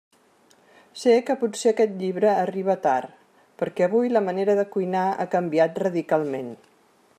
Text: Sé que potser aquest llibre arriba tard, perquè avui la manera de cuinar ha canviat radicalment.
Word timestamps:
Sé 1.01 1.11
que 1.27 1.35
potser 1.41 1.73
aquest 1.73 1.93
llibre 1.99 2.31
arriba 2.45 2.77
tard, 2.87 3.13
perquè 3.63 3.87
avui 3.89 4.11
la 4.15 4.25
manera 4.31 4.59
de 4.61 4.67
cuinar 4.77 5.07
ha 5.27 5.31
canviat 5.37 5.81
radicalment. 5.87 6.53